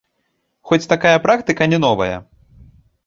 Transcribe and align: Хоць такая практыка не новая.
Хоць 0.71 0.87
такая 0.95 1.13
практыка 1.25 1.63
не 1.75 1.79
новая. 1.85 2.15